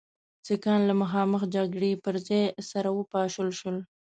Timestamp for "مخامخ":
1.01-1.41